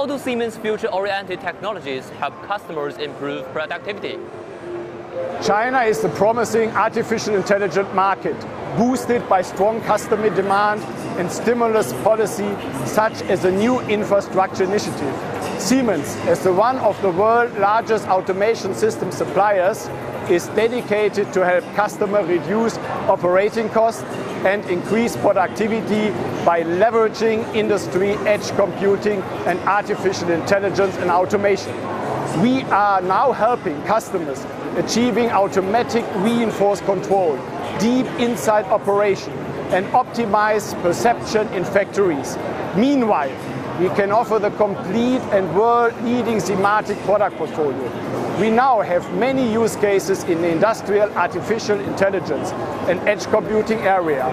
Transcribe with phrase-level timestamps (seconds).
[0.00, 4.18] Siemens' future-oriented technologies help customers improve productivity.
[5.42, 8.34] China is the promising artificial intelligence market,
[8.78, 10.80] boosted by strong customer demand
[11.18, 12.56] and stimulus policy
[12.86, 15.14] such as the new infrastructure initiative.
[15.60, 19.88] Siemens, as the one of the world's largest automation system suppliers,
[20.30, 24.02] is dedicated to help customers reduce operating costs
[24.44, 26.10] and increase productivity
[26.44, 31.74] by leveraging industry edge computing and artificial intelligence and automation.
[32.40, 34.44] We are now helping customers
[34.76, 37.36] achieving automatic reinforced control,
[37.80, 39.32] deep inside operation,
[39.72, 42.36] and optimize perception in factories.
[42.76, 43.34] Meanwhile,
[43.80, 48.38] we can offer the complete and world-leading Simatic product portfolio.
[48.38, 52.52] We now have many use cases in the industrial artificial intelligence
[52.88, 54.28] and edge computing area.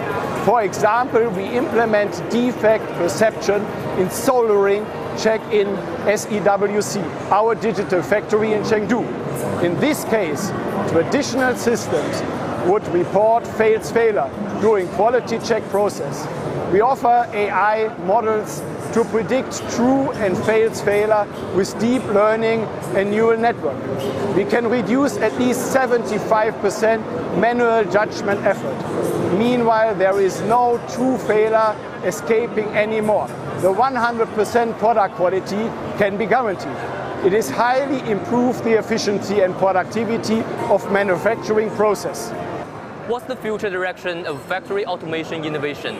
[0.45, 3.64] For example, we implement defect perception
[3.97, 4.86] in soldering
[5.17, 5.67] check in
[6.06, 9.27] SEWC, our digital factory in Chengdu.
[9.64, 10.50] In this case,
[10.92, 12.22] traditional systems
[12.68, 14.30] would report fails failure
[14.62, 16.28] during quality check process.
[16.72, 18.62] We offer AI models
[18.94, 22.64] to predict true and fails failure with deep learning
[22.96, 23.78] and neural network.
[24.36, 28.78] We can reduce at least 75% manual judgment effort.
[29.38, 33.28] Meanwhile, there is no true failure escaping anymore.
[33.62, 37.06] The 100% product quality can be guaranteed.
[37.28, 40.39] It is highly improved the efficiency and productivity
[40.72, 42.31] of manufacturing process.
[43.09, 46.00] What's the future direction of factory automation innovation?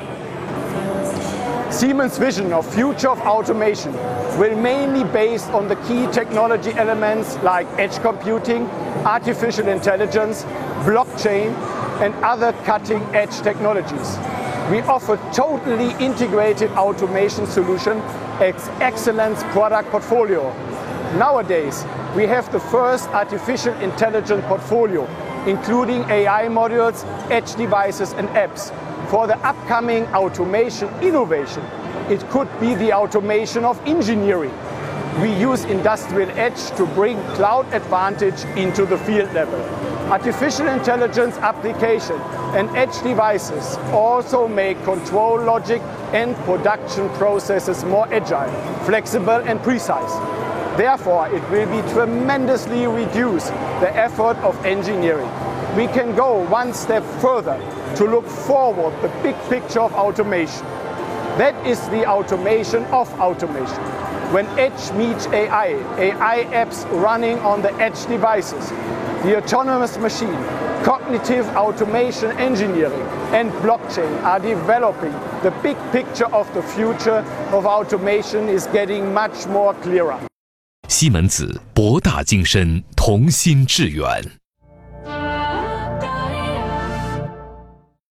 [1.70, 3.92] Siemens' vision of future of automation
[4.40, 8.64] will mainly based on the key technology elements like edge computing,
[9.04, 10.46] artificial intelligence,
[10.88, 11.54] blockchain,
[12.00, 14.18] and other cutting-edge technologies.
[14.72, 18.00] We offer totally integrated automation solution,
[18.40, 20.77] excellence product portfolio.
[21.16, 21.86] Nowadays,
[22.16, 25.08] we have the first artificial intelligence portfolio,
[25.48, 28.72] including AI modules, edge devices, and apps.
[29.10, 31.64] For the upcoming automation innovation,
[32.10, 34.54] it could be the automation of engineering.
[35.22, 39.60] We use industrial edge to bring cloud advantage into the field level.
[40.12, 42.20] Artificial intelligence application
[42.54, 45.82] and edge devices also make control logic
[46.14, 48.52] and production processes more agile,
[48.84, 50.37] flexible, and precise.
[50.78, 53.50] Therefore, it will be tremendously reduce
[53.82, 55.28] the effort of engineering.
[55.76, 57.58] We can go one step further
[57.96, 60.66] to look forward the big picture of automation.
[61.40, 63.84] That is the automation of automation.
[64.32, 68.70] When edge meets AI, AI apps running on the edge devices,
[69.24, 70.44] the autonomous machine,
[70.84, 75.14] cognitive automation engineering, and blockchain are developing.
[75.42, 80.20] The big picture of the future of automation is getting much more clearer.
[80.88, 84.22] 西门子，博大精深，同心致远。